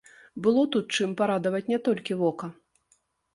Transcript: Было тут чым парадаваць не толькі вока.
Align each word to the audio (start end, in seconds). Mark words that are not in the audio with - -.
Было 0.45 0.61
тут 0.75 0.95
чым 0.97 1.13
парадаваць 1.19 1.61
не 1.73 1.79
толькі 1.89 2.19
вока. 2.23 2.51